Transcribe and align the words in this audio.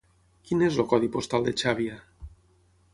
Quin 0.47 0.63
és 0.67 0.79
el 0.83 0.87
codi 0.95 1.11
postal 1.17 1.47
de 1.49 1.55
Xàbia? 1.65 2.03